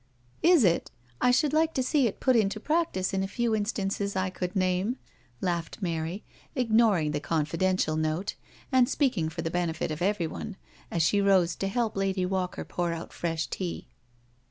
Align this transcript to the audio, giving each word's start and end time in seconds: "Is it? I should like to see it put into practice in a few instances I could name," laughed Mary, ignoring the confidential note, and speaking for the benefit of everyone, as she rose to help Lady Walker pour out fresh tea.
"Is 0.55 0.63
it? 0.63 0.89
I 1.21 1.29
should 1.29 1.53
like 1.53 1.75
to 1.75 1.83
see 1.83 2.07
it 2.07 2.19
put 2.19 2.35
into 2.35 2.59
practice 2.59 3.13
in 3.13 3.21
a 3.21 3.27
few 3.27 3.55
instances 3.55 4.15
I 4.15 4.31
could 4.31 4.55
name," 4.55 4.97
laughed 5.41 5.77
Mary, 5.79 6.23
ignoring 6.55 7.11
the 7.11 7.19
confidential 7.19 7.95
note, 7.95 8.33
and 8.71 8.89
speaking 8.89 9.29
for 9.29 9.43
the 9.43 9.51
benefit 9.51 9.91
of 9.91 10.01
everyone, 10.01 10.55
as 10.89 11.03
she 11.03 11.21
rose 11.21 11.55
to 11.57 11.67
help 11.67 11.95
Lady 11.95 12.25
Walker 12.25 12.65
pour 12.65 12.91
out 12.93 13.13
fresh 13.13 13.45
tea. 13.45 13.89